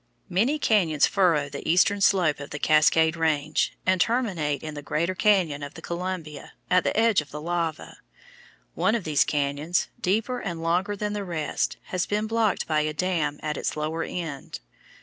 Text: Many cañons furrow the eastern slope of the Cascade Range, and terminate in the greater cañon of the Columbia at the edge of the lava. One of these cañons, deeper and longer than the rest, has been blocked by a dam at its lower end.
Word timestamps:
Many 0.29 0.57
cañons 0.57 1.07
furrow 1.07 1.47
the 1.47 1.69
eastern 1.69 2.01
slope 2.01 2.39
of 2.39 2.49
the 2.49 2.57
Cascade 2.57 3.15
Range, 3.15 3.77
and 3.85 4.01
terminate 4.01 4.63
in 4.63 4.73
the 4.73 4.81
greater 4.81 5.13
cañon 5.13 5.63
of 5.63 5.75
the 5.75 5.81
Columbia 5.83 6.53
at 6.71 6.83
the 6.83 6.97
edge 6.99 7.21
of 7.21 7.29
the 7.29 7.39
lava. 7.39 7.97
One 8.73 8.95
of 8.95 9.03
these 9.03 9.23
cañons, 9.23 9.89
deeper 10.01 10.39
and 10.39 10.63
longer 10.63 10.95
than 10.95 11.13
the 11.13 11.23
rest, 11.23 11.77
has 11.83 12.07
been 12.07 12.25
blocked 12.25 12.65
by 12.65 12.81
a 12.81 12.93
dam 12.95 13.39
at 13.43 13.57
its 13.57 13.77
lower 13.77 14.01
end. 14.01 14.59